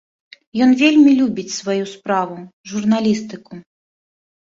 [0.65, 2.39] Ён вельмі любіць сваю справу,
[2.71, 3.53] журналістыку.